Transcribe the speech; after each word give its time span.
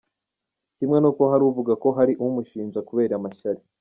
Kimwe 0.77 0.97
n’uko 0.99 1.21
hari 1.31 1.43
uvuga 1.49 1.73
ko 1.83 1.87
hari 1.97 2.13
umushinja 2.25 2.79
kubera 2.89 3.13
amashyari. 3.19 3.61